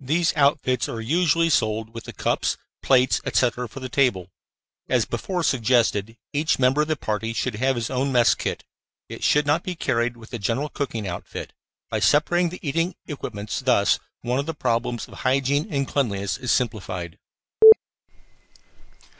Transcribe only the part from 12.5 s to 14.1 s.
eating equipments thus,